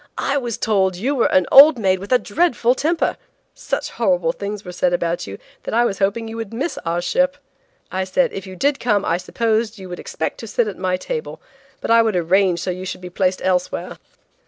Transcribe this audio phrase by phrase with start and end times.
[0.17, 3.17] "I was told that you were an old maid with a dreadful temper.
[3.53, 7.03] Such horrible things were said about you that I was hoping you would miss our
[7.03, 7.37] ship.
[7.91, 10.97] I said if you did come I supposed you would expect to sit at my
[10.97, 11.39] table,
[11.81, 13.99] but I would arrange so you should be placed elsewhere."